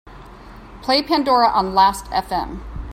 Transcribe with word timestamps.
Play 0.81 1.03
Pandora 1.03 1.49
on 1.49 1.75
Last 1.75 2.05
Fm 2.05 2.61